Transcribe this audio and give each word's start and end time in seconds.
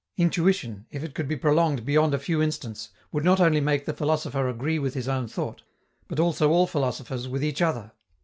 Intuition, 0.17 0.87
if 0.89 1.03
it 1.03 1.13
could 1.13 1.27
be 1.27 1.35
prolonged 1.35 1.85
beyond 1.85 2.15
a 2.15 2.17
few 2.17 2.41
instants, 2.41 2.89
would 3.11 3.23
not 3.23 3.39
only 3.39 3.61
make 3.61 3.85
the 3.85 3.93
philosopher 3.93 4.49
agree 4.49 4.79
with 4.79 4.95
his 4.95 5.07
own 5.07 5.27
thought, 5.27 5.61
but 6.07 6.19
also 6.19 6.49
all 6.49 6.65
philosophers 6.65 7.27
with 7.27 7.43
each 7.43 7.61
other. 7.61 7.91